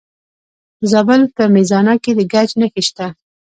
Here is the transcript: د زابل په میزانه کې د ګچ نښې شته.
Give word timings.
د 0.79 0.81
زابل 0.91 1.21
په 1.35 1.43
میزانه 1.55 1.93
کې 2.03 2.11
د 2.17 2.19
ګچ 2.31 2.49
نښې 2.59 2.81
شته. 2.87 3.07